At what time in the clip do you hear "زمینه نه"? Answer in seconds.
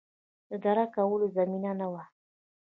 1.37-1.87